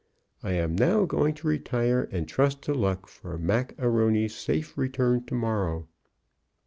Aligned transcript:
I 0.41 0.53
am 0.53 0.75
now 0.75 1.05
going 1.05 1.35
to 1.35 1.47
retire, 1.47 2.09
and 2.11 2.27
trust 2.27 2.63
to 2.63 2.73
luck 2.73 3.05
for 3.07 3.37
Mac 3.37 3.77
A'Rony's 3.77 4.33
safe 4.33 4.75
return 4.75 5.23
to 5.25 5.35
morrow." 5.35 5.89